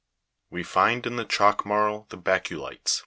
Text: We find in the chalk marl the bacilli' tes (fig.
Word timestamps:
We 0.49 0.63
find 0.63 1.05
in 1.05 1.17
the 1.17 1.25
chalk 1.25 1.63
marl 1.63 2.07
the 2.09 2.17
bacilli' 2.17 2.79
tes 2.83 2.97
(fig. 2.97 2.99